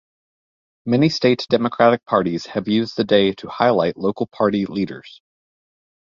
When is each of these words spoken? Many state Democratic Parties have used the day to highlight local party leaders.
Many 0.87 1.09
state 1.09 1.45
Democratic 1.47 2.03
Parties 2.07 2.47
have 2.47 2.67
used 2.67 2.97
the 2.97 3.03
day 3.03 3.33
to 3.33 3.47
highlight 3.49 3.97
local 3.99 4.25
party 4.25 4.65
leaders. 4.65 5.21